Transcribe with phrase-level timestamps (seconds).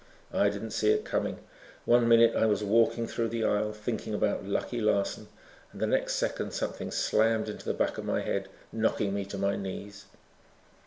[0.33, 1.37] I didn't see it coming.
[1.85, 5.27] One minute I was walking through the aisle, thinking about Lucky Larson
[5.71, 9.37] and the next second something slammed into the back of my head knocking me to
[9.37, 10.05] my knees.